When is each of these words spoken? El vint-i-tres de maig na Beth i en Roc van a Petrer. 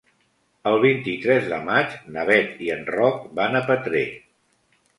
El 0.71 0.77
vint-i-tres 0.85 1.45
de 1.51 1.59
maig 1.67 1.93
na 2.17 2.25
Beth 2.31 2.65
i 2.71 2.73
en 2.79 2.83
Roc 2.97 3.31
van 3.41 3.61
a 3.61 3.65
Petrer. 3.71 4.05